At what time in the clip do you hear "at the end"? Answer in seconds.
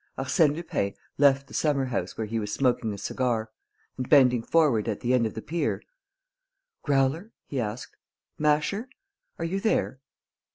4.87-5.27